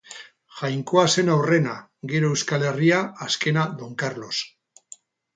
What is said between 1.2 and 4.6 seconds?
aurrena, gero Euskal Herria, azkena Don Karlos.